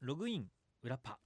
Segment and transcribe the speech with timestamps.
[0.00, 0.46] ログイン
[0.82, 1.18] 裏パ。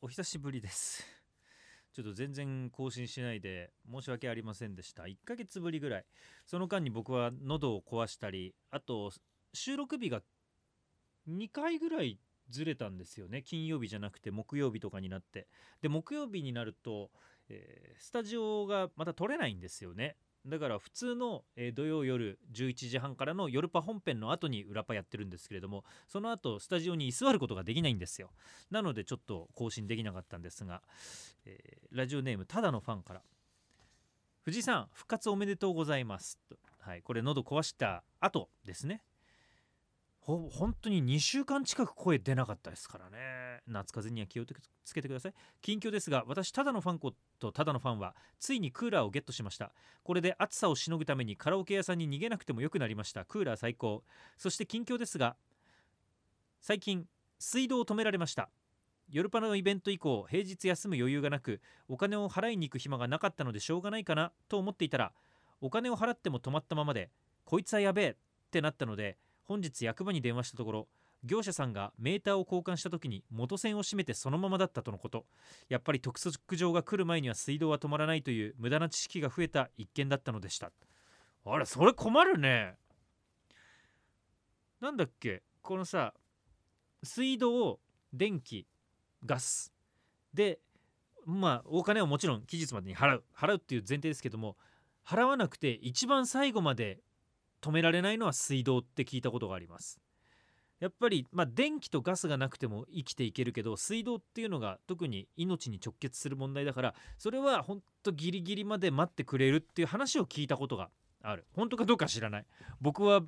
[0.00, 1.04] お久しぶりです。
[1.94, 5.04] ちょっと全然更新しないで申し訳ありませんでした。
[5.04, 6.06] 1ヶ月ぶりぐらい。
[6.44, 9.12] その間に僕は喉を壊したりあと
[9.54, 10.20] 収録日が
[11.28, 12.18] 2回ぐらい
[12.50, 13.42] ずれたんですよね。
[13.44, 15.48] 金曜日じゃなくて木曜日とかになって。
[15.80, 17.12] で木曜日になると、
[17.48, 20.16] えースタジオがまた撮れないんですよね。
[20.46, 28.30] だから普通の、え土曜夜11時半からの夜パ本編の後に裏パやってるんですけれどもその後スタジオに居座ることができないんですよ。
[28.70, 30.82] なのでちょっと更新できなかったんですが、
[31.44, 33.22] えーラジオネームただのファンから
[34.44, 39.02] 「藤井さん復活おめでとうございます」と、はい、これ喉壊した後ですね。
[40.28, 43.62] ほ本当に2週間近く声出なかったですからね。
[43.66, 44.44] 夏風邪には気を
[44.84, 45.34] つけてください。
[45.62, 49.72] 近況ですが私ただのファンコとただのファンはついにクーラーをゲットしました。
[50.02, 53.24] これで暑さをしのぐためにカラオケ屋さんに逃げなくてもよくなりました。
[53.24, 54.04] クーラー最高。
[54.36, 55.34] そして近況ですが
[56.60, 57.06] 最近
[57.38, 58.50] 水道を止められました。
[59.08, 65.12] 夜パラのイベント以降平日休む余裕がなくお金を払いに行く暇がなかったのでしょうがないかなと思っていたら
[65.62, 67.08] お金を払っても止まったままで
[67.46, 68.16] こいつはやべえっ
[68.50, 69.16] てなったので
[69.48, 70.88] 本日役場に電話したところ
[71.24, 75.24] 業者さんがメーターを交換した時に元栓を閉めてそのままだったとのこと。
[75.68, 80.70] やっぱり督促状が来る前には水道は止まらないという無駄な知識が増えた一件だったのでした。
[81.46, 82.74] あれそれ困るね。
[84.80, 85.42] なんだっけ？
[85.62, 86.12] このさ
[87.02, 87.80] 水道
[88.12, 88.66] 電気
[89.24, 89.72] ガス
[90.32, 90.60] で
[91.24, 94.56] まあお金をもちろん期日までに払う払うっていう前提ですけども
[95.04, 97.00] 払わなくて一番最後まで
[97.60, 100.00] 止められないのは水道って聞いたことがあります。
[100.80, 110.90] やっぱり、まあ、電気とガスがなくても生きていけるけど水道っていうのが特に命に直結する問題だからそれは本当ギリギリまで待ってくれるっていう話を聞いたことが
[111.22, 111.46] ある。
[111.52, 112.46] 本当かどうか知らない。
[112.80, 113.22] 僕は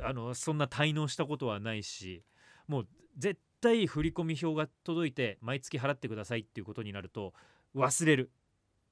[0.00, 2.24] あのそんな滞納したことはないし
[2.66, 7.32] もう絶対振込表が届いて毎月払ってくださいっていうことになると
[7.76, 8.30] 忘れる。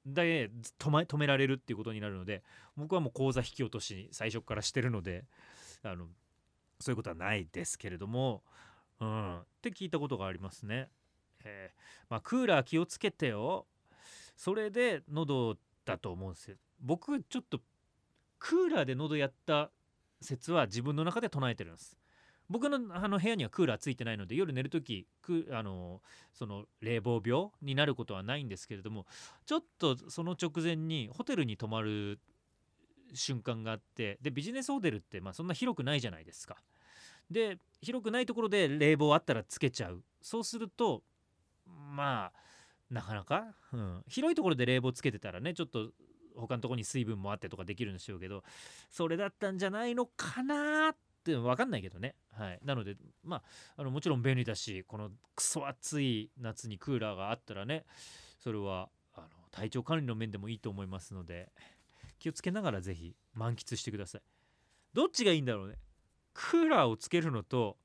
[0.05, 0.49] で
[0.79, 2.43] 止,、ま、止められるっていうことになるので
[2.75, 5.25] 僕はもう口座引き落とし最初からしてるので
[5.83, 6.07] あの
[6.79, 8.43] そういうことはないですけれども、
[8.99, 10.89] うん、って聞いたことがありますね。
[11.43, 13.65] えーまあ、クーラー気をつけてよ
[14.35, 16.57] それで喉だと思うんですよ。
[16.79, 17.59] 僕ちょっと
[18.39, 19.71] クーラーで喉やった
[20.19, 22.00] 説は自分の中で唱えてるんです。
[22.51, 26.01] 僕のあの部屋にはクーラーついてないので夜寝る時くあの
[26.33, 29.05] その冷房病になることはないんですけれども
[29.45, 32.19] ちょっとその直前にホテルに泊まる
[33.13, 36.57] 瞬間があってでビジネスホテルってまあそんな広くないじゃないですか。
[37.29, 41.01] で広くないところで冷房あったらつけちゃうそうすると
[41.65, 45.91] まあなかなか、うん、広いところで冷房つけてたらねちょっと
[46.35, 48.43] 他のところに水分もあってとかできるんでしょうけど
[48.89, 53.43] それだったんじゃないのかなって分かんないけどね、はい、なのでまあ
[53.77, 57.85] あのもちろん便利だしこのクソ暑い夏にクーラーがあったらね
[58.39, 61.51] それはあの体調管理の面でもいいと思いますので
[62.19, 64.21] 気をつけながらぜひ満喫してください。
[64.93, 65.75] どっちがいいんだろうね。
[66.33, 67.77] クーラーをつけるのと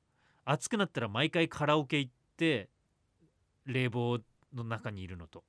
[0.45, 2.69] 暑くなったら毎回カラオケ行って
[3.65, 4.19] 冷房
[4.53, 5.43] の中にいるのと。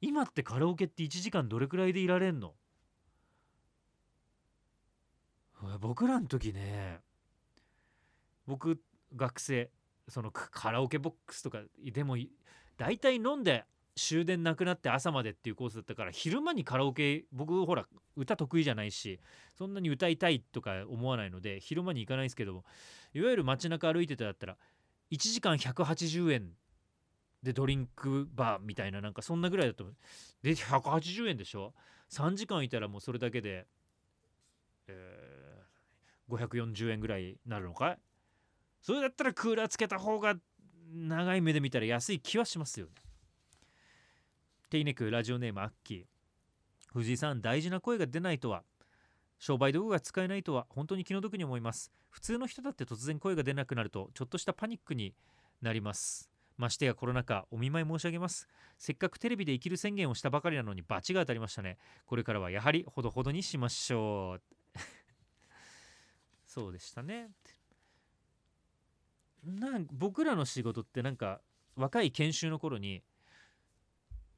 [0.00, 2.54] 今ってカラオケって1時間どれくらいでいられんの
[5.80, 7.00] 僕らの時ね
[8.46, 8.80] 僕
[9.14, 9.70] 学生
[10.08, 12.16] そのカラオケボックスとかでも
[12.76, 13.64] 大体飲んで
[13.96, 17.86] 終電なくなって朝までっていうコースだったから昼間にカラオケ僕ほら
[18.16, 19.20] 歌得意じゃないし
[19.56, 22.64] そんなに歌いたいとか思わないので昼間に行かないですけども
[23.12, 24.56] いわゆる街中歩いてただったら
[25.10, 26.50] 1時間180円
[27.42, 29.96] でドリンクバーみたいななんかそんなぐらいだと思う
[30.42, 31.74] で180円でしょ
[32.10, 33.66] ？3時間いたらもうそれだけで、
[34.86, 35.27] えー
[36.28, 37.98] 540円ぐらいになるのかい？
[38.82, 40.34] それだったらクーラーつけた方が
[40.92, 42.92] 長い目で見たら安い気はしますよね。
[44.70, 46.04] テイネクラジオネームアッキー。
[46.92, 48.62] 藤井さん大事な声が出ないとは。
[49.38, 51.92] 商売道具が使えないとは本当に気の毒に思います。
[52.10, 55.14] 普通の人だって突然声が出なくなるとちょっとしたパニックに
[55.62, 56.28] なります。
[56.56, 58.48] ましてやコロナ禍お見舞い申し上げます。
[58.78, 61.78] せっかくテレビで生きる宣言をしたばかりなのに罰が当たりましたね。
[62.06, 64.57] これからはやはりほどほどにしましょう。
[66.58, 67.30] そうでしたね
[69.44, 71.40] なん僕らの仕事ってなんか
[71.76, 73.04] 若い研修の頃に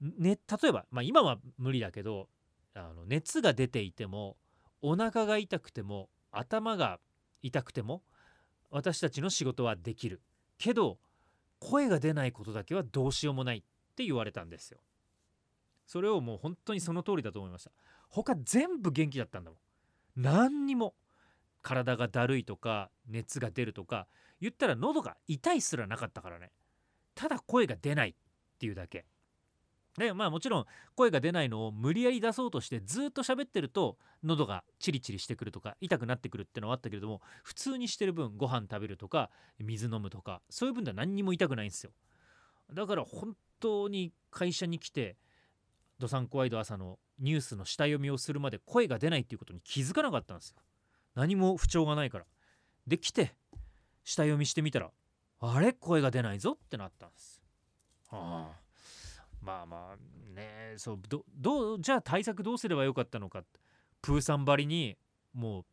[0.02, 2.28] ね、例えば、まあ、今は無理だけど
[2.74, 4.36] あの熱が出ていても
[4.82, 7.00] お腹が痛くても頭が
[7.42, 8.02] 痛くても
[8.70, 10.20] 私たちの仕事はできる
[10.58, 10.98] けど
[11.58, 13.62] 声が出ないことだけはどうしようもないっ
[13.96, 14.78] て言われたんですよ。
[15.86, 17.70] それをもう本当にその通りだと思いました。
[18.08, 19.60] 他全部元気だったんだもん。
[20.16, 20.94] 何にも
[21.62, 24.06] 体がだるいとか熱が出るとか
[24.40, 26.50] 言ったら喉が痛いすらなかったからね。
[27.14, 28.14] ただ声が出ないっ
[28.58, 29.04] ていうだけ。
[29.98, 41.92] でまあもちろん声が出ないのを無理やり出そうとしてずっと喋ってると喉がチリチリしてくるとか痛くなってくるってのはあったけれども普通にしてる分ご飯食べるとか水飲むとかそういう分では何にも痛くないんですよ。
[42.72, 45.16] だから本当に会社に来て
[45.98, 50.56] ドサンコワイド朝のニュースの下読みをするまで声が出ないっていうことに気づかなかったんですよ。
[51.14, 52.24] 何も不調がないから。
[52.86, 53.34] で来て
[54.04, 54.90] 下読みしてみたら
[55.40, 55.72] あれ？
[55.72, 57.42] 声が出ないぞってなったんです。
[58.10, 58.60] はあ。
[59.42, 63.42] まあまあねそうどどうじゃあ対策どうすればよかったのか。
[64.02, 64.96] プーさんばりに
[65.32, 65.64] もう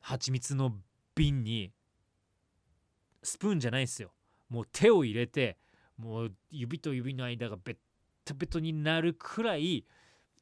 [0.00, 0.72] 蜂蜜の
[1.14, 1.72] 瓶に
[3.22, 4.12] スプーンじゃないですよ。
[4.48, 5.56] もう手を入れて
[5.96, 7.76] もう指と指の間がベッ
[8.24, 9.84] タベトになるくらい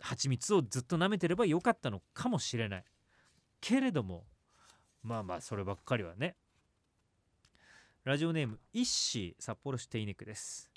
[0.00, 2.85] 蜂蜜をずっと舐めてればよかったのかもしれない
[3.62, 4.25] けれども
[5.03, 6.37] まあまあそればっかりはね。
[8.05, 10.70] ラジオネームイッシー札幌市テイネクです。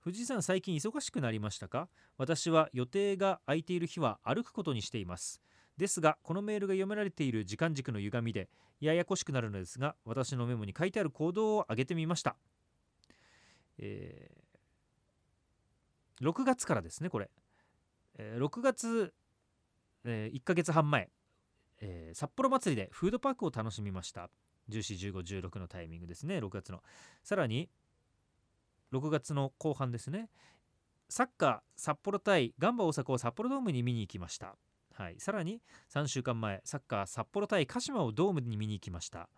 [0.00, 1.88] 藤井さん最近忙しくなりましたか？
[2.16, 5.42] 私は予定が空いている日は歩くことにしています。
[5.76, 8.48] ですがこのメールが読められている時間軸の歪みで
[8.80, 12.36] ややこしくなるのですが私のメモに書いてある行動を挙げてみました、
[13.78, 17.30] えー、6月からですねこれ、
[18.18, 19.14] えー、6月、
[20.04, 21.10] えー、1ヶ月半前、
[21.80, 24.30] えー、札幌祭りでフードパークを楽しみました。
[24.70, 26.38] 141516のタイミングですね。
[26.38, 26.82] 6月の。
[27.22, 27.68] さらに
[28.92, 30.28] 6月の後半ですね。
[31.08, 34.54] サッカー札幌対ガンバ大阪を札幌ドームに見に行きました、
[34.94, 35.60] はい、さらに
[35.92, 39.28] 3週間前サッカー札幌対鹿島をドームに見に行きました。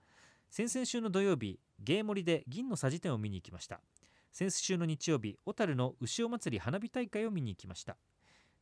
[0.50, 3.80] 先々週の土曜日芸盛りで銀のさじ店を見に行きました。
[4.32, 7.96] 先週の日曜日小樽の牛尾祭り花火大会を見に行きました。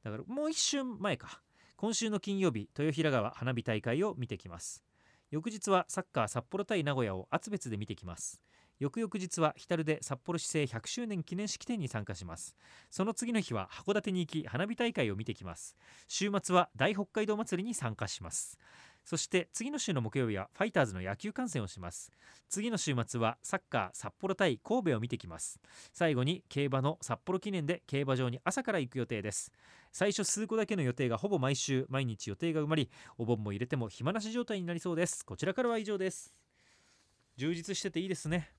[0.04, 1.42] だからもう一瞬前か。
[1.80, 4.84] 今週の金曜日豊平川花火大会を見てきます。
[5.30, 8.42] 翌日はサッカー札幌対名古屋を厚別で見てきます。
[8.78, 12.54] 翌々日は日で札幌市政100周年記念式典に参加します。
[12.90, 15.74] その次の日は函館に行き花火大会を見てきます。
[16.06, 18.58] 週末は大北海道祭りに参加します。
[19.04, 22.10] そして次の週の木曜日はファイターズの野球観戦をします。
[22.48, 25.60] 次の週末はサッカー札幌対神戸を見てきます。
[25.92, 29.52] 最後に競馬の札幌記念で競馬場に朝から行く予定です。
[29.92, 35.24] 最初数個だけの予定がほぼ毎週毎日予定が埋まりお盆も入れても暇なし状態になりそうです。
[35.24, 36.34] こちらからは以上です。
[37.36, 38.50] 充実してていいですね。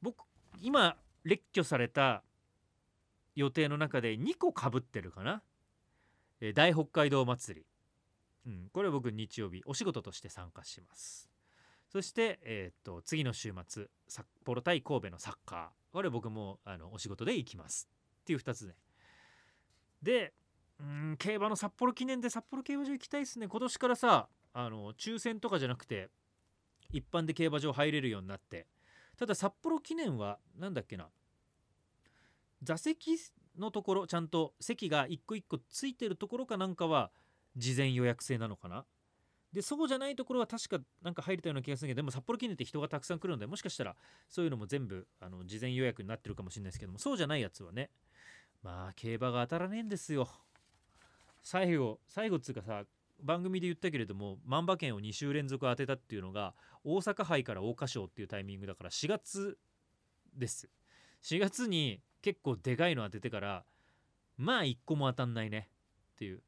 [0.00, 0.24] 僕
[0.60, 2.22] 今列挙された
[3.34, 5.42] 予定の中で2個かぶってるかな、
[6.40, 7.66] えー、大北海道祭り、
[8.46, 11.30] うん、これ僕日曜日お仕事として参加します。
[11.90, 15.68] そして、えー、っと次の週末札幌対神戸のサッカー。
[15.92, 17.88] これ僕もあのお仕事で行きます。
[18.22, 18.74] っていう2つね
[20.02, 20.32] で
[20.80, 23.48] うん競馬の札幌記念で札幌競馬場行きたいですね。
[23.48, 26.10] 今年からさあの抽選とかじゃなくて
[26.92, 28.66] 一般で競馬場入れるようになって。
[29.16, 31.08] ただ札幌記念は何だっけな。
[32.62, 33.16] 座席
[33.58, 37.12] のところちゃんと席が一個一個ついてるところかなんかは
[37.56, 38.84] 事前予約制なのかな？
[39.52, 43.94] でそうじゃないところは確かなんか入れたような気がするけどでも札幌記念って人がたくさん来るのでもしかしたら
[44.28, 47.90] そういうのも全部あの事前予約になってるかもしれないですけどもそうじゃないやつはね
[48.64, 50.28] まあ競馬が当たらねえんですよ。
[51.42, 52.82] 最後最後っつうかさ
[53.22, 59.56] 番組で言ったけれども万馬券を2週連続当てたっていうのが大阪杯から桜花賞っていうタイミングだから4月
[60.34, 60.68] です。
[61.22, 63.64] 4月に結構でかいの当ててから
[64.36, 65.68] まあ1個も当たんないね
[66.14, 66.42] っていう。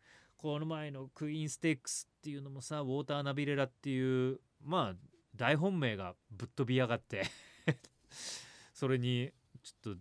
[0.47, 4.97] この前のクイーンステークスっていうのもさウォーターナビレラっていうまあ
[5.35, 7.25] 大本命がぶっ飛びやがって。
[8.73, 9.33] それに
[9.65, 10.01] ちょっと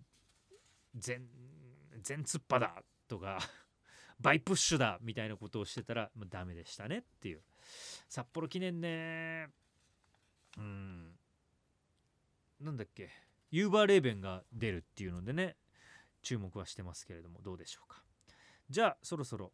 [0.94, 1.28] 全
[2.00, 3.40] 全突っ張だとか
[4.20, 7.42] バイプッシュだみたいなことをしてたら、まあ、ダメでしたねっていう。
[8.08, 9.48] 札幌記念ね
[10.60, 11.18] うん。
[12.60, 13.10] なんだっけ。
[13.50, 15.58] ユーバーレーベンが出るっていうのでね
[16.22, 18.04] 注目はしてますけれどもどうでしょうか。
[18.70, 19.52] じゃあそろそろ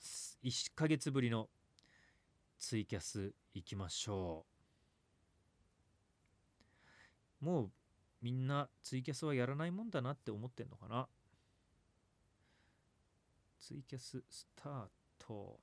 [0.00, 1.48] 1ヶ月ぶりの
[2.58, 4.46] ツイキャスいきましょ
[7.42, 7.44] う。
[7.44, 7.70] もう
[8.20, 11.08] みんなツイキャスはやらないもんだなって思ってんのかな？
[13.60, 14.86] ツイキャススター
[15.18, 15.60] ト。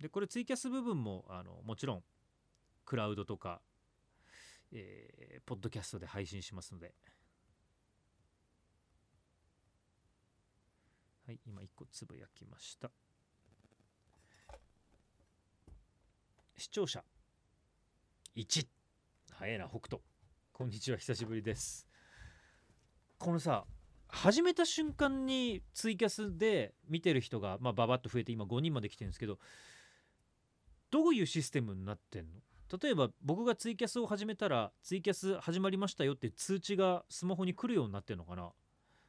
[0.00, 2.04] でこれツイキャス部分もあのもちろん
[2.84, 3.60] クラウドとか、
[4.72, 6.94] えー、ポッドキャストで配信しますので。
[11.26, 12.88] はい今1個つぶやきました。
[16.56, 17.02] 視聴者。
[18.36, 18.64] 1
[19.32, 20.00] 早いな北斗。
[20.52, 21.88] こんにちは久しぶりです。
[23.18, 23.64] このさ
[24.06, 29.40] 始めた瞬間にツイキャスで見てる人が、まあ、ババッと増えて今5人まで来てるんですけど
[30.92, 32.40] どういうシステムになってんの？
[32.80, 38.52] 例えば僕がツイキャスを始めたらツイキャス始まりましたよって通知がスマホに来るようになってんのかな？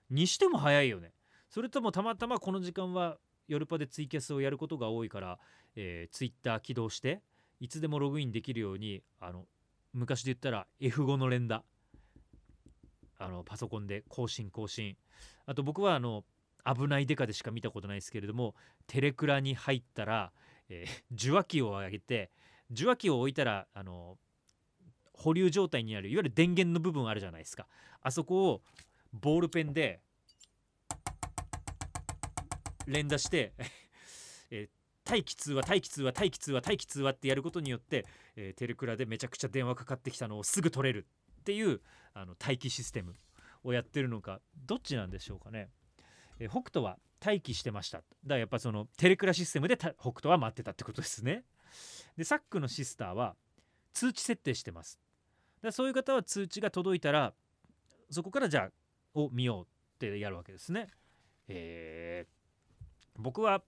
[0.09, 1.11] にしても早いよね。
[1.49, 5.39] それともたまたまこの時間はヨルパでツイキャスをやることが多いから、
[5.75, 7.21] えー、ツイッター起動して
[7.59, 9.45] いつでもログインできるようにあの
[9.93, 11.63] 昔で言ったら F5 の連打。
[13.19, 14.95] あのパソコンで更新更新。
[15.47, 16.23] あと僕はあの
[16.63, 18.53] 危ないデカでしか見たことないですけれども
[18.85, 20.31] テレクラに入ったら、
[20.69, 22.29] えー、受話器を上げて
[22.71, 24.17] 受話器を置いたらあの
[25.13, 27.67] 保留状態にあるいわゆる電源の部分あるじゃないですか。
[28.01, 28.61] あそこを
[29.13, 30.01] ボールペンで
[32.87, 33.53] 連打して
[34.49, 41.05] えー、待機通話待機通話待機通話待機通話ってやることによって、えー、テレクラでめちゃくちゃ電話かかってきたのをすぐ取れる
[41.41, 41.81] っていう
[42.13, 43.15] あの待機システム
[43.63, 45.69] をやってるのかどっちなんでしょうかね。
[46.39, 51.43] えー、北斗は待機してましただからやっぱそのテレクラシステムで北斗は待ってたってことですね。
[52.15, 53.35] でサックのシスターは
[53.93, 54.99] 通知設定してます。
[55.61, 57.33] だそういう方は通知が届いたら
[58.09, 58.69] そこからじゃ
[59.15, 59.67] あを見ようっ
[59.97, 60.87] てやるわけですね。
[61.47, 62.36] えー
[63.17, 63.63] 僕は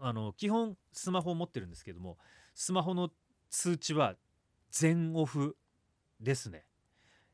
[0.00, 2.18] あの基本スマホを持ってるんですけども
[2.54, 3.10] スマホの
[3.48, 4.14] 通知は
[4.70, 5.56] 全オフ
[6.20, 6.66] ですね、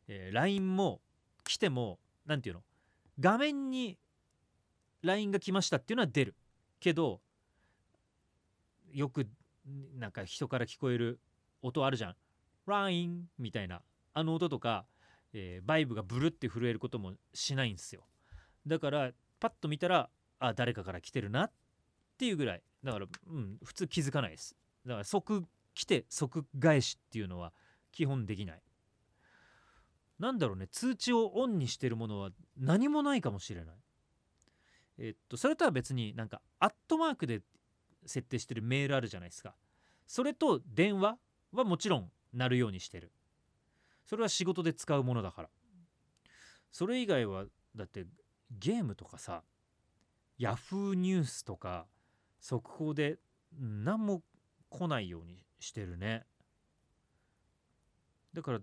[0.07, 1.01] えー、LINE も
[1.45, 2.63] 来ても何て言うの？
[3.19, 3.99] 画面に
[5.03, 6.35] LINE が来ましたっていうのは出る。
[6.79, 7.21] けど
[8.93, 9.27] よく
[9.99, 11.19] なんか人から聞こえる
[11.63, 12.15] 音あるじゃん。
[12.67, 13.83] LINE みたいな。
[14.15, 14.87] あの音とか、
[15.33, 18.07] えー、バイブがブルって震えることもしないんですよ。
[18.67, 21.52] だからパッと見たらあ誰かから来てるなっ
[22.19, 22.62] ていうぐらい。
[22.85, 24.57] だから、うん、普通気づかないです。
[24.85, 27.52] だから即来て即返しっていうのは
[27.93, 28.62] 基本できない。
[30.19, 33.75] なんだろうね通知をオンにしてるものは何もないかもしれない。
[34.99, 37.43] えっとそれとは別になんかアットマークで
[38.07, 39.55] 設定してるメールあるじゃないですか。
[40.07, 41.19] それと電話
[41.52, 43.12] はもちろん鳴るようにしてる。
[44.07, 45.49] それは仕事で使うものだから。
[46.71, 48.07] それ以外はだって
[48.50, 49.43] ゲームとかさ
[50.38, 51.87] ヤフーニュースとか
[52.41, 53.19] 速報で
[53.59, 54.23] 何も
[54.69, 56.25] 来ないようにしてるね。
[58.35, 58.61] だから、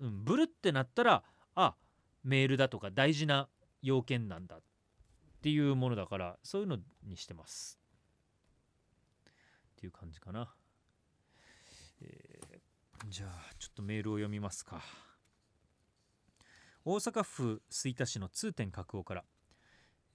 [0.00, 1.22] うん、ブルってなったら
[1.54, 1.76] あ
[2.24, 3.48] メールだとか大事な
[3.82, 4.60] 要件なんだっ
[5.42, 7.78] ていうものだからそういうのにしてます。
[9.72, 10.54] っていう感じかな、
[12.00, 14.82] えー、じゃあちょっとメールを読みますか。
[16.84, 19.24] 大阪府吹田市の通天閣王から、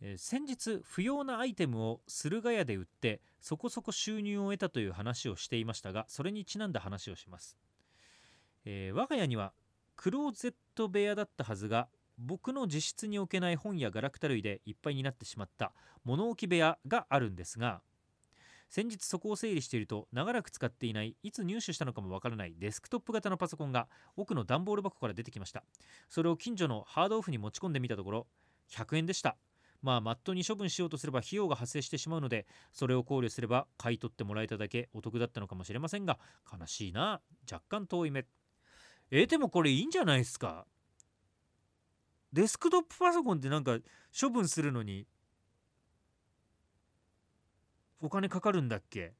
[0.01, 7.57] えー、先日不要なアイテムを駿河屋で売ってそこそこ収入を得たという話をしていましたがそれにちなんだ話をします、
[8.65, 9.53] えー、我が家には
[9.95, 15.71] クローゼット部屋だったはずが僕の自室に置けない本やガラクタ類でいっぱいになってしまった
[16.03, 17.81] 物置部屋があるんですが
[18.69, 25.63] 先日そこを整理していると長らく使っていないいつ入手したのかもわからないデスクトップ型のパソコンが奥の段ボール箱から出てきました。
[26.09, 28.27] それを近所のハードオフに持ち込んでみたところ
[28.71, 29.37] 100円でした。
[29.81, 36.19] まあマットに処分しようとすれば費用が発生してしまうのでそれを考慮すれば買い取ってもらえただけお得だったのかもしれませんが
[36.51, 37.21] 悲しいな。
[37.49, 38.25] 若干遠い目。
[39.11, 40.65] えー、でもこれいいんじゃないですか？
[42.33, 43.77] デスクトップパソコンってなんか
[44.19, 45.07] 処分するのに
[48.01, 49.13] お金かかるんだっけ？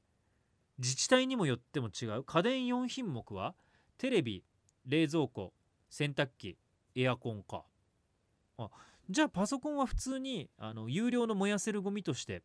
[0.77, 2.24] 自治体にもよっても違う？
[2.24, 3.55] 家電4品目は？
[3.98, 4.43] テレビ
[4.86, 5.53] 冷蔵庫
[5.89, 6.57] 洗濯機
[6.96, 7.63] エアコンか。
[8.57, 8.69] あ
[9.10, 12.43] じゃあパソコンは普通にあの有料の燃やせるゴミとして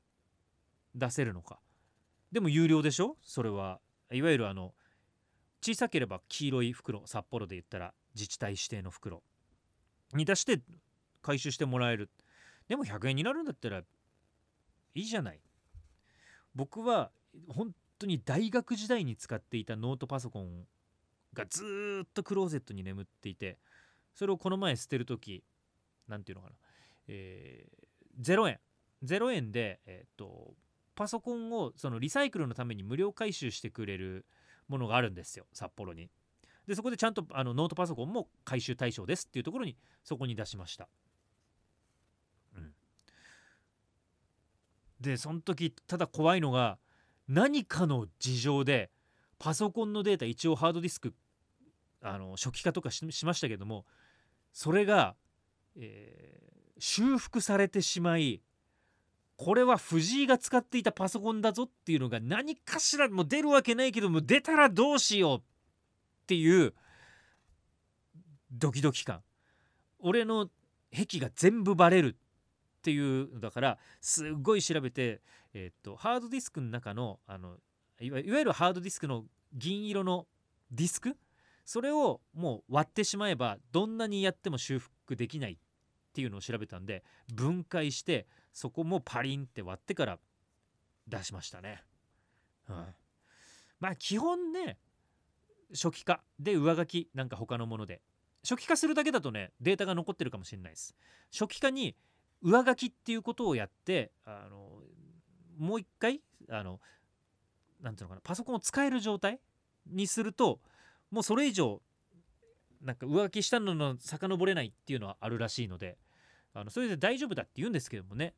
[0.94, 1.58] 出せるのか。
[2.30, 3.16] でも有料でしょ？
[3.22, 3.80] それは。
[4.10, 4.74] いわゆるあの
[5.60, 9.22] 小さければ黄色い袋札幌で言ったら自治体指定の袋。
[10.14, 10.60] に出して
[11.22, 12.10] 回収してもらえる。
[12.68, 13.84] でも100円になるんだったらい
[14.94, 15.40] いじゃない。
[16.54, 17.10] 僕は
[17.48, 20.66] 本当に大学時代に使っていたノートパソコン
[21.34, 23.58] がずっとクローゼットに眠っていて
[24.14, 25.44] それをこの前捨てる時
[26.08, 26.56] 何て言うのかな、
[27.08, 28.58] えー、0円
[29.04, 30.54] 0円で、えーと、
[30.94, 34.24] パソコンをそのリサイクルのために無料回収してくれる
[34.68, 36.08] ものがあるんですよ札幌に。
[36.66, 40.88] でそこでちゃんとあのノートパソコンも回収対象ですっていうところにそこに出しました。
[45.02, 46.78] でその時ただ怖いのが
[47.28, 48.90] 何かの事情で
[49.38, 51.14] パソコンのデータ一応ハードディスク
[52.00, 53.84] あの初期化とかしましたけども
[54.52, 55.14] それが、
[55.76, 58.40] えー、修復されてしまい
[59.36, 65.42] これは藤井が使っていたパソコンだぞっていうのが何かしらもう出るわけないけども出たらどうしようっ
[66.26, 66.74] ていう
[68.52, 69.22] ドキドキ感。
[69.98, 70.48] 俺の
[70.92, 72.16] 癖が全部バレる。
[72.82, 75.20] っていうだからすっごい調べて、
[75.54, 77.56] えっとハードディスクの中のあの
[78.00, 80.26] いわいわゆるハードディスクの銀色の
[80.72, 81.16] ディスク？
[81.64, 85.56] それをもう割ってしまえばどんなにやっても修復できないっ
[86.12, 90.18] ていうのを調べたんで分解してそこもパリンって割ってから
[91.06, 91.84] 出しましたね。
[92.68, 92.86] うん、
[93.78, 94.76] まあ基本ね
[95.72, 98.02] 初期化で上書きなんか他のもので
[98.42, 100.96] 初期化するだけだとねデータが残ってるかもしれないです。
[101.30, 101.94] 初期化に
[102.42, 104.68] 上書きっていうことをやってあの
[105.58, 106.20] もう一回
[106.50, 106.80] あの
[107.80, 109.40] なんていうのかなパソコンを使える状態
[109.86, 110.60] にすると
[111.10, 111.80] もうそれ以上
[112.82, 115.98] なんか上書きしたのの遡れないっていうのはあるらしいので
[116.54, 118.34] あのそれで大丈夫だって言うんですけどもね。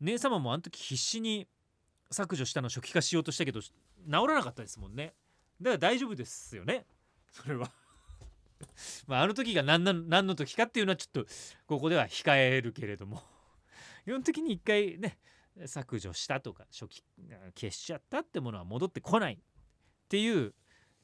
[0.00, 1.46] 姉様もあの時必死に
[2.10, 3.72] 削除したの初期化しようとしたけど治
[4.10, 5.14] らなかったですもんね。
[5.60, 6.86] だから大丈夫ですよね。
[7.30, 7.70] それは。
[9.06, 11.26] まああの時が何な何の時かっていうのはちょっと
[11.66, 13.22] ここでは控えるけれども
[14.04, 15.18] 基本的に一回ね
[15.66, 17.04] 削除したとか初期
[17.54, 19.38] 消しちゃったってものは戻ってこないっ
[20.08, 20.54] ていう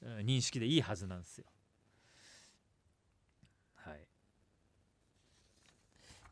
[0.03, 1.47] 認識でいいはずなんですよ。
[3.75, 4.09] はい。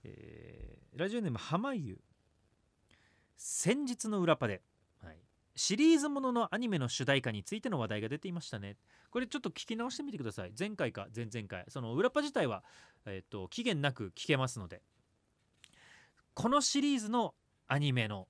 [0.05, 2.01] えー、ラジオネーム濱湯
[3.37, 4.63] 先日の裏パで、
[5.57, 8.77] シリーズもののアニメの主題歌についての話題が出ていましたね。
[9.11, 10.53] これちょっと聞き直してみてください。
[10.57, 11.65] 前回か前々回。
[11.69, 12.63] その裏パ自体は、
[13.07, 14.83] えーと期限なく聞けますので。
[16.35, 17.35] このシリーズの
[17.67, 18.29] アニメの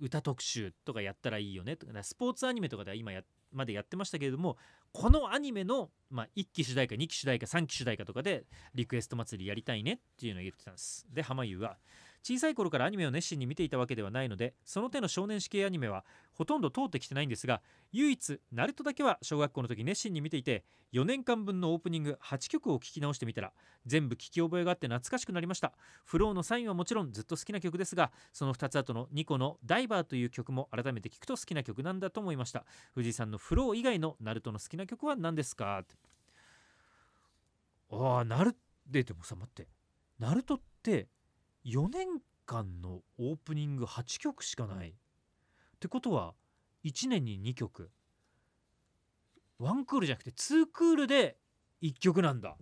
[0.00, 4.56] 歌特集とかやったらいいよねとかスポーツアニメとかでは今やまでやってましたけれども
[4.92, 8.44] このアニメの、まあ、1期主題歌2期主題歌3期主題歌とかで
[8.74, 11.78] リクエスト祭りやりたいねっていうのを言ってたんですで濱優は
[12.22, 23.52] 小さい頃からアニメを熱心に見ていたわけではないのでその手の少年誌系アニメはほとんど通ってきてないんですが唯一ナルトだけは小学校の時熱心に見ていて4年間分のオープニング8曲を聴き直してみたら
[23.86, 25.72] 全部聞き覚えがあって懐かしくなりました。
[26.04, 32.64] フローのサインはもちろんずっと好きな曲ですがその2つ後の2個のダイバーという曲も改めて聞くと好きな曲なんだと思いました。
[32.94, 35.84] 藤井さんのフロー以外のナルトの好きな曲は何ですか？
[37.90, 38.54] ああナル
[38.86, 39.68] ででもさ待って。
[40.18, 41.08] ナルトって
[41.64, 44.90] 4年間のオープニング8曲しかない。
[44.90, 44.94] っ
[45.80, 46.34] てことは
[46.84, 47.90] 1年に2曲。
[49.58, 51.38] ワンクールじゃなくて2クールで
[51.82, 52.56] 1曲なんだ。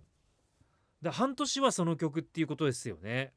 [1.01, 3.33] だ半年はその曲っていうことですよね。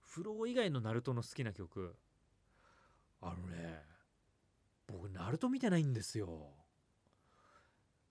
[0.00, 1.96] フロー以外のナルトの好きな曲。
[3.20, 3.82] あのね
[4.86, 6.52] 僕ナルト見てないんですよ。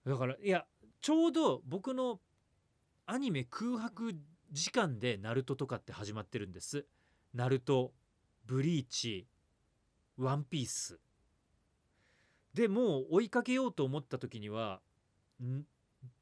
[0.05, 0.65] だからいや
[1.01, 2.21] ちょうど僕の
[3.05, 4.13] アニメ空白
[4.51, 6.85] 時間でナルトとかって始まってるんです。
[7.33, 7.93] ナルト
[8.45, 9.27] ブリーチ
[10.17, 10.99] ワンピース。
[12.53, 14.81] でもう追いかけようと思った時には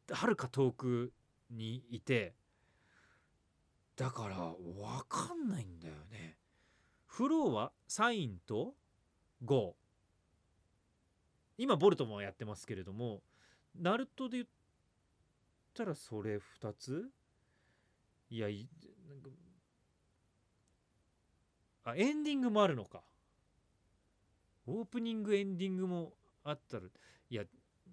[0.10, 1.14] はるか遠く
[1.50, 2.36] にいて
[3.96, 4.56] だから分
[5.08, 6.38] かんないんだよね。
[7.06, 8.74] フローはサインと
[9.46, 9.72] 5
[11.58, 13.22] 今ボルトもやってますけれども
[13.80, 14.48] ナルトで言っ
[15.74, 17.10] たらそれ2つ？
[18.30, 19.30] いやなんか
[21.84, 23.04] あエンディングもあるのか。
[24.68, 26.84] オープニングエンディングもあったら
[27.30, 27.44] いや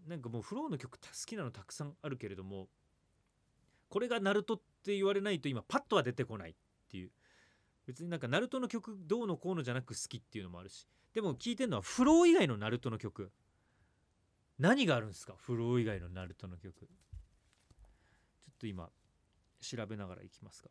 [0.08, 2.68] なんかもうフローの曲好きなのたくさんあるけれども
[3.90, 6.54] これがナルトって言われないと今パッとは出てこないっ
[6.88, 7.10] ていう。
[7.86, 10.86] 別になんかナルトの曲どうのこうのじゃなく好きっていうのもあるし。
[11.12, 13.30] でも聞いてるのはフロー以外のナルトの曲。
[14.58, 15.34] 何があるんですか？
[15.36, 16.72] フロー以外のナルトの曲。
[16.72, 18.88] ちょっと今
[19.62, 20.68] 調べながらいきますか。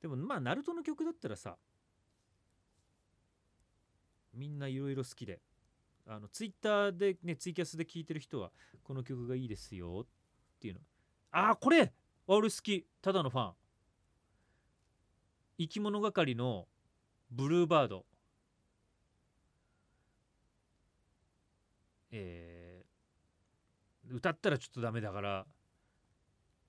[0.00, 1.56] でもまあナルトの曲だったらさ
[4.32, 5.40] みんないろいろ好きで
[6.06, 8.50] あのツイッターでねツイキャスで聴いてる人は
[8.82, 10.06] この曲がいいですよっ
[10.60, 10.80] ていうの。
[11.32, 11.92] ああこれ
[12.26, 13.52] 俺好きただのファン。
[15.58, 16.66] 生き物係の
[17.30, 18.06] ブルーバード。
[22.12, 25.46] えー、歌ったらちょっとダメだから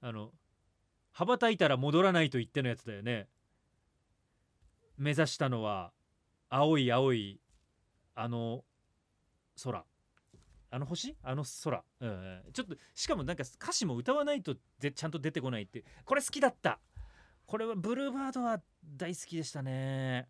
[0.02, 0.32] あの
[1.14, 3.28] 羽ばたいたら戻らないと言ってのやつだよね。
[4.98, 5.92] 目指したのは
[6.50, 7.40] 青い青い
[8.16, 8.64] あの
[9.64, 9.86] 空。
[10.74, 11.18] あの星？
[11.22, 15.84] あの空、うん、ちょっとしかもなんか歌詞も歌わないとでちゃんと出てこないって。
[16.06, 16.80] これ好きだった。
[17.46, 20.30] これはブルーバードは大好きでしたね。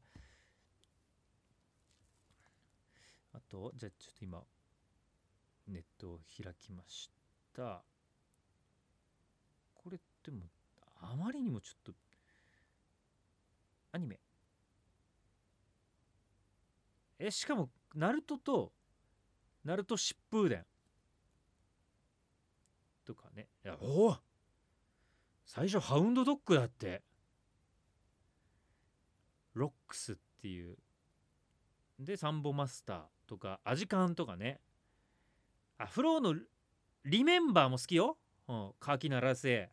[3.33, 4.41] あとじゃあちょっと今
[5.67, 7.11] ネットを開きまし
[7.55, 7.83] た。
[9.75, 10.45] これっても
[11.01, 11.91] あまりにもちょっと
[13.91, 14.19] アニメ。
[17.19, 18.71] えしかもナルトと
[19.63, 20.65] ナルト疾風伝。
[23.05, 23.47] とかね。
[23.65, 24.17] いやおお。
[25.45, 27.03] 最初ハウンドドッグだって。
[29.53, 30.77] ロックスっていう。
[31.99, 34.59] でサンボマスターとかアジカンとかね。
[35.77, 36.35] あフローの
[37.05, 39.71] リメンバーも好きよ、うん、カーキ鳴らせ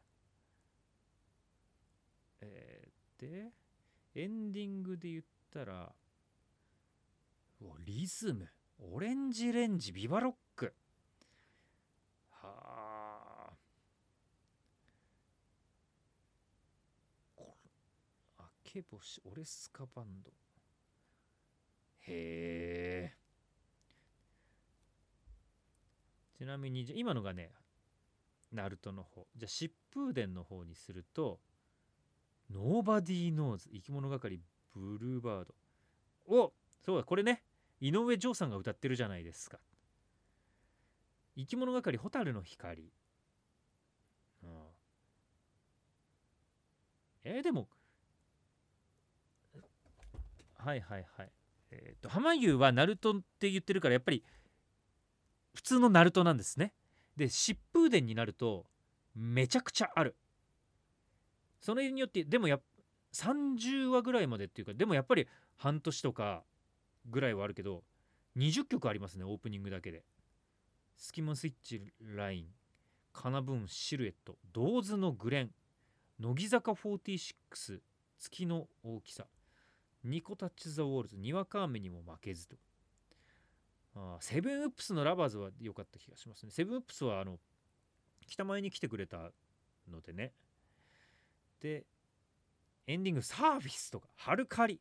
[2.41, 2.89] えー、
[3.19, 3.53] で
[4.15, 5.93] エンディングで言ったら
[7.85, 10.73] リズムオレンジレンジビバロック。
[12.31, 13.53] はあ。
[18.39, 20.31] あけぼしオレスカバンド。
[22.07, 23.17] へえ。
[26.39, 27.51] ちなみにじゃ今のがね
[28.53, 29.27] ナルトの方。
[29.37, 31.41] じゃあ疾風伝の方にすると
[32.51, 34.41] ノーバディーノーズ生き物係
[34.75, 35.55] ブルーバード。
[36.27, 36.53] お
[36.85, 37.43] そうだこれね。
[37.81, 39.59] 井上丈さんが歌ってるじゃないですか。
[41.37, 42.93] 生き物係蛍の光、
[44.43, 44.51] うん、
[47.25, 47.69] えー、でも。
[50.57, 51.31] はいはいはい。
[51.71, 54.25] えっ、と浜優はナルトって言ってるからやっぱり
[55.55, 56.73] 普通のナルトなんですね。
[57.17, 58.67] で疾風伝になると
[59.15, 60.17] めちゃくちゃある。
[61.61, 62.61] それによってでもや
[63.13, 66.45] 30話ぐらいまでっていうかでもやっぱり半年とか
[67.07, 67.83] ぐらいはあるけど
[68.37, 70.05] 20曲ありますねオープニングだけで。
[70.99, 72.47] スキマスイッチライン
[73.13, 75.51] カナブーンシルエット銅図のグレン
[76.19, 77.81] 乃木坂46
[78.19, 79.27] 月の大きさ
[80.03, 82.57] ニコタッチ・ザ・ウォールズにわか雨にも負けずと。
[83.95, 86.51] あセブンウップスのラバーズは良かった気がしますね。
[86.51, 87.39] セブンウップスはあの
[88.27, 89.31] 北前に来てくれた
[89.89, 90.33] のでね。
[91.61, 91.85] で
[92.87, 94.81] エンディングサーフィスとかハルカリ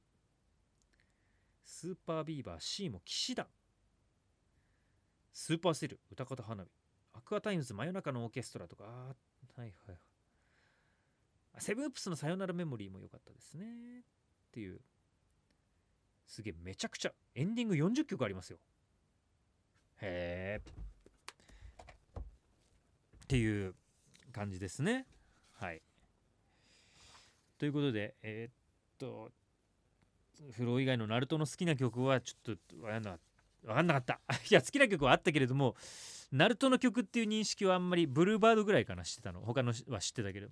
[1.68, 3.46] スーパービーバー C も騎士団。
[5.34, 6.70] スーパーセル歌方花火。
[7.14, 8.86] アクアタイムズ真夜中のオーケストラとか。
[8.88, 9.16] あ
[9.62, 9.98] はいはい
[11.60, 13.66] セブンウップスのさよならメモリーも良かったですね。
[14.00, 14.04] っ
[14.52, 14.80] ていう。
[16.26, 18.60] すげえめちゃくちゃエンディング40曲ありますよ。
[20.02, 20.72] へえ
[23.24, 23.76] っていう
[24.32, 25.06] 感じですね。
[27.58, 28.54] ということでえー、っ
[29.00, 29.32] と
[30.52, 33.18] フロー以外のナルトの好きな曲はちょっと分かんな
[33.66, 34.22] かんなかった。
[34.50, 35.76] いや好きな曲はあったけれども
[36.32, 39.42] ナルトの曲っていう認識はあんまりブルーバードぐらいかな知ってたの。
[39.42, 40.48] 他のは知ってたけど。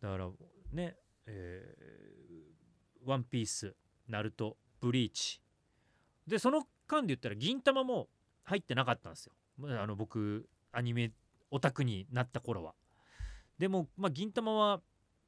[0.00, 0.30] だから
[0.72, 3.74] ねえー、ワンピース
[4.08, 5.40] ナルトブリーチ。
[6.26, 8.08] でその間で言ったら銀魂も
[8.44, 9.32] 入ってなかったんですよ。
[9.80, 11.12] あの僕アニメ
[11.50, 12.74] オタクになった頃は。
[13.58, 14.80] でも、まあ、銀魂は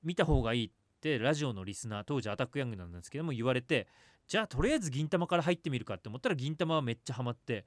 [0.03, 3.89] 見た方がいいってラジオのリスナー当時アタックヤングなんですけども言われて
[4.29, 7.67] じゃあとりあえず銀魂から入ってみるかって思ったら銀魂はめっちゃハマって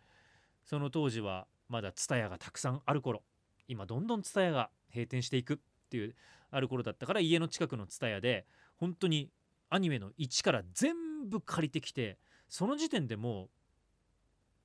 [0.63, 3.23] その当時はまだ TSUTAYA がたくさんある頃
[3.67, 5.57] 今どんどん TSUTAYA が閉店していくっ
[5.89, 6.15] ていう
[6.49, 8.45] ある頃だったから家の近くの TSUTAYA で
[8.77, 9.29] 本当に
[9.69, 10.95] アニメの1から全
[11.29, 12.17] 部借りてきて
[12.47, 13.49] その時点でも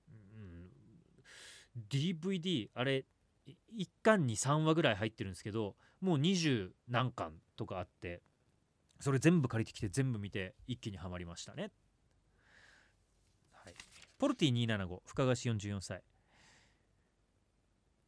[0.08, 0.70] う、うん、
[1.90, 3.04] DVD あれ
[3.76, 8.22] 1巻に3話ぐらい入ってるんですけどもう20何巻とかあって
[9.00, 11.70] それ全部借りてきて全部見て一気にはまりましたね、
[13.52, 13.74] はい、
[14.18, 16.02] ポルティ275深川市44歳。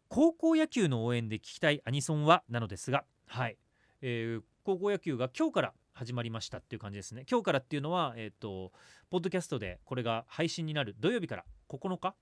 [0.08, 3.56] 高校野球の応援で聞きたいアニソンはなのですがはい、
[4.02, 7.24] えー、高校野球が今日から始まりましたっていう感じですね。
[7.30, 8.72] 今日からっていうのはえっ、ー、と
[9.10, 12.14] ポッドキャストでこれが配信になる土曜日から9日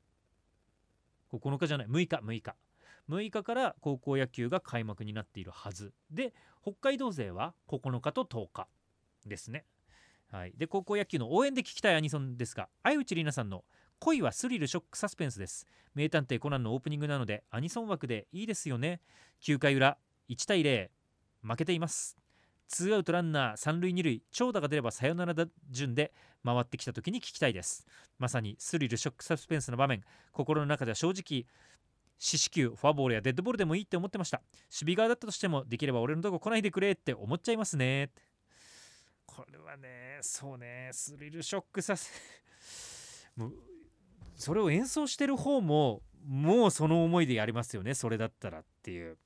[1.33, 1.87] ？9日じゃない。
[1.88, 2.54] 6日6日。
[3.11, 5.92] 6日から高校野球が開幕になっているはず。
[6.11, 8.68] で北海道勢は9日と10日
[9.27, 9.64] ですね。
[10.31, 13.64] はい、で高校野球の応援で聞きたいアニソンですが相内里奈さんの
[13.99, 15.66] 「恋はスリルショックサスペンス」です。
[15.94, 19.01] 名探偵コナンのオープニングなのでアニソン枠でいいですよね。
[19.40, 20.90] 9回裏1対0
[21.42, 22.16] 負けています。
[22.68, 25.35] ツーアウトランナー三塁二塁長打が出ればサヨナラ
[25.70, 27.85] 順で回ってきた時に聞きたいです。
[28.16, 30.05] まさにスリルショックサスペンスの場面。
[30.31, 31.46] 心の中では正直
[32.20, 34.42] 四死球フォアボールやデッドボールでもいいって思ってました。
[34.66, 38.11] 守備側だったとしてもできれば俺のとこ来ないでくれって思っちゃいますね。
[39.24, 42.11] これはねそうねスリルショックさせ
[43.37, 43.54] もう
[44.37, 49.16] それを演奏してる方ももうその思いでやりますよねそれだったらっていう。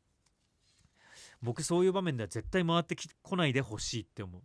[1.42, 4.42] 僕そういう場面では絶対回ってこないでほしいって思う。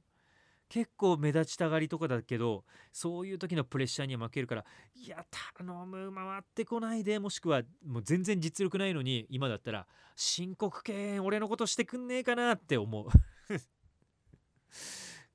[0.70, 4.64] 結構目立ちたがりとかだけどそういう時のプレッシャーには負けるから
[4.96, 13.08] いや頼む回ってこないでもしくはもう全然実力ないのに今だったら申告敬遠俺のことしてくんねえかなって思う。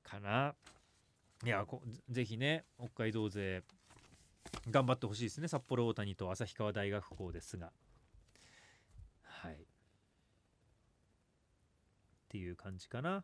[0.03, 0.55] かな。
[1.43, 3.63] いやこぜひね北海道勢
[4.69, 5.47] 頑張ってほしいですね。
[5.47, 7.71] 札幌大谷と旭川大学校ですが。
[9.21, 9.55] はい。
[9.55, 9.57] っ
[12.29, 13.23] ていう感じかな。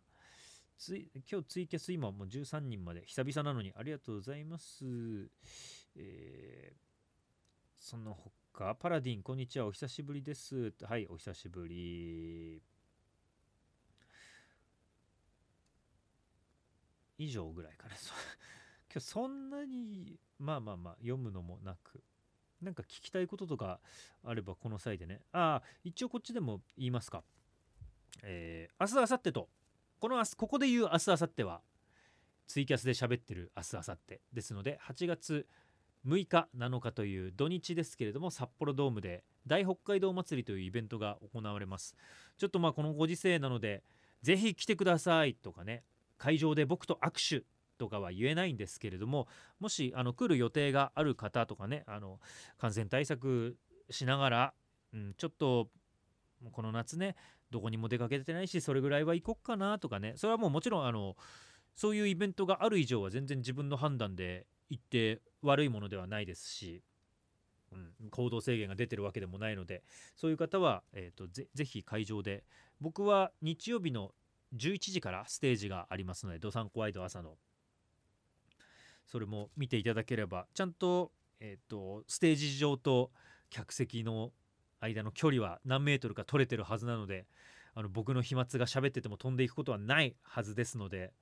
[0.84, 5.30] 今日ツイキャス今もう13人まで久々なのにありがとうございます。
[5.96, 6.82] えー
[7.78, 10.74] その他パラディンこんにちはお久しぶりです。
[10.82, 12.64] はいお久しぶり。
[17.20, 17.96] 以上ぐらいかな。
[18.92, 22.04] 今日そんなにまあまあまあ読むのもなく
[22.60, 23.80] なんか聞きたいこととか
[24.24, 27.24] あればこの際でねああ一応こっちでも言いますか
[28.24, 29.50] えー明日明後日と
[30.02, 31.62] この明日ここで言う明日明後日は
[32.48, 35.46] ツイキャスで喋ってる明日明後日ですので8月
[36.08, 41.96] 6日7日という土日ですけれども札幌ドームで大北海道祭りというイベントが行われます。
[42.36, 43.84] ちょっとまあこのご時世なので
[44.24, 45.84] ぜひ来てくださいとかね
[46.18, 47.46] 会場で僕と握手
[47.78, 49.28] とかは言えないんですけれども
[49.60, 52.20] もしあの来る予定がある方とかねあの
[52.58, 53.56] 感染対策
[53.92, 54.54] しながら、
[54.96, 55.70] うん、ちょっと
[56.52, 57.16] この夏ね
[57.52, 60.14] どこにも出かけてないしそれぐらいは行こっかなとかね。
[60.16, 61.16] それはもうもちろんあの
[61.76, 66.82] そういうイベントがある以上は全然自分の判断で行って悪いものではないですし、
[67.72, 69.84] うん、行動制限が出てるわけでもないので
[70.16, 72.44] そういう方は、えー、とぜぜひ会場で
[72.80, 74.12] 僕は日曜日の
[74.56, 77.38] 11時からステージがありますのでドサンコワイド朝の。
[79.08, 81.12] それも見ていただければちゃんと,、
[81.42, 83.12] えー、とステージ上と
[83.50, 84.32] 客席の
[84.82, 87.26] 間の距離は何メートルか取れてるはずなので
[87.74, 91.14] あの僕の飛沫が喋ってても飛んでいくことはないはずですので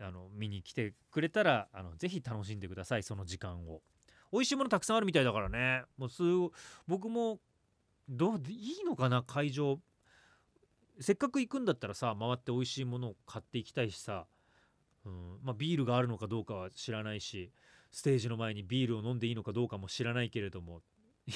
[0.00, 3.80] あの見に来てくれたらあのぜひ楽しんでくださいその時間を。
[4.32, 5.82] 美味しいものたくさんあるみたいだからね。
[5.98, 6.22] もうす
[6.86, 7.38] 僕も
[8.08, 9.78] どういいのかな会場。
[11.00, 14.26] せっかく行くんだったらさ回って美味しいものを買っていきたいしさ、
[15.04, 17.50] うんまあ、ビールがあるのかどうかは知らないし
[17.90, 20.80] ステージの前にビールを飲んでいいのかどうかも知らないけれども
[21.26, 21.32] い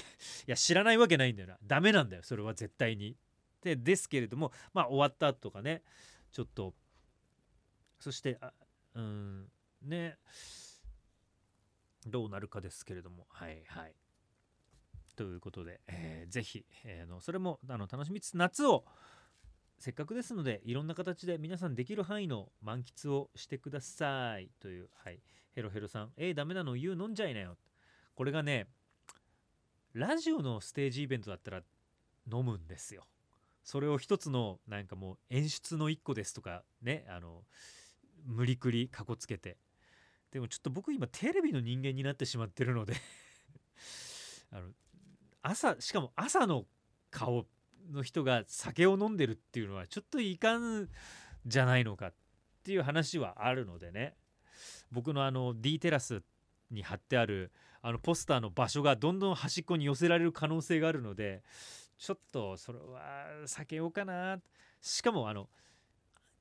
[0.47, 1.59] や知らないわけないんだよな。
[1.65, 3.17] ダメなんだよそれは絶対に。
[3.63, 5.83] でですけれどもまあ終わったとかね
[6.33, 6.75] ちょっと
[7.99, 8.53] そしてあ
[8.95, 9.47] うん
[9.83, 10.19] ね
[12.07, 13.27] どうなるかですけれども。
[13.29, 13.95] はいはい。
[15.17, 18.85] ということで、えーぜひ、えーあのそれもあの楽しみつつ夏を
[19.79, 24.51] せっかくですのでいろんな形で皆さんできる範囲の満喫をしてください。
[24.61, 25.21] というはい。
[25.55, 26.75] ヘロヘロさんえー、ダメなの？
[26.75, 27.03] 言う？
[27.03, 27.57] 飲んじゃいなよ
[28.15, 28.69] これがね
[29.97, 31.63] ラジオのステージイベントだったら
[32.31, 33.05] 飲むんですよ。
[33.65, 37.45] それを一つのなんかもう演出の一個ですとかねあの
[38.27, 39.57] 無理くりかこつけて。
[40.33, 42.95] でもちょっと僕今テレビの人間になってしまってるので
[44.53, 44.69] あの
[45.41, 46.67] 朝しかも朝の
[47.11, 47.47] 顔
[47.91, 50.91] の人が酒を飲んでるっていうのはちょっといかん
[51.47, 52.15] じゃないのかっ
[52.65, 54.15] ていう話はあるのでね。
[54.91, 56.23] 僕のあの D テラス
[56.71, 57.51] に貼ってある
[57.87, 61.45] あのポスターの場所がどんどん端っこに寄せられる可能性があるので
[61.97, 64.39] ちょっとそれは避けようかな。
[64.81, 65.49] しかもあの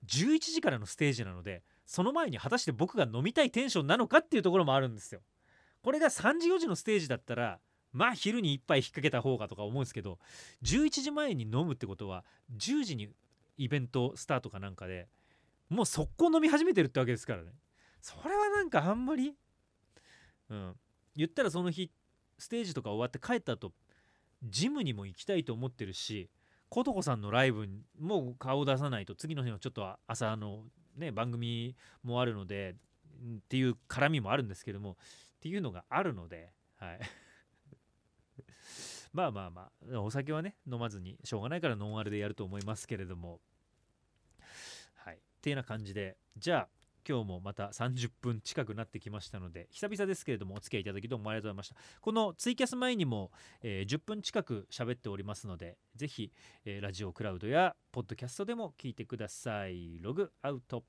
[0.08, 5.21] 11時からのステージなのでその前に果たして僕が飲みたいテンションなのかっていうところもあるんですよ。
[5.84, 7.60] これが3時4時のステージだったら
[7.93, 10.17] まあ昼に1杯引っ掛けた方がとか思うんですけど
[10.63, 12.25] 11時前に飲むってことは
[12.58, 13.10] 10時に
[13.60, 15.08] イベントスタートかなんかで
[15.69, 17.51] もう速攻飲み始めてるってわけですからね。
[18.01, 19.36] それはなんかあんまり
[20.49, 20.75] うん。
[21.15, 21.91] 言ったらその日
[22.38, 23.71] ステージとか終わって帰った後
[24.43, 26.30] ジムにも行きたいと思ってるし
[26.69, 27.67] 琴子さんのライブ
[27.99, 30.63] も顔を出さないと次の日のちょっと朝の
[30.97, 32.75] ね番組もあるので
[33.38, 34.95] っていう絡みもあるんですけどもっ
[35.39, 36.99] ていうのがあるのではい。
[39.13, 43.39] まあまあまあお酒はね飲まずにしょうがないからノンアルでやると思いますけれども。
[44.95, 45.15] はい。
[45.15, 46.69] っていうような感じでじゃあ
[47.07, 51.75] 今日もまた30分近くなってきましたので久々ですけれどもお付き合いいただきどうもありがとうございました。
[52.01, 56.31] このツイキャス前にも、えー10分近く喋っておりますのでぜひ、
[56.65, 59.99] えーラジオクラウドやポッドキャストでも聞いてください。
[60.01, 60.83] ログアウト。